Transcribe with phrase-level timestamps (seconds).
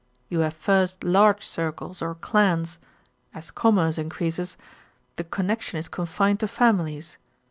[0.29, 2.79] You have first large circles, or clans;
[3.35, 4.57] as commerce increases,
[5.15, 7.19] the connection is confined to families.